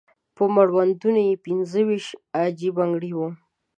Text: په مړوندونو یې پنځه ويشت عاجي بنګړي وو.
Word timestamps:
په 0.35 0.43
مړوندونو 0.55 1.21
یې 1.27 1.41
پنځه 1.45 1.79
ويشت 1.87 2.11
عاجي 2.37 2.69
بنګړي 2.77 3.11
وو. 3.15 3.27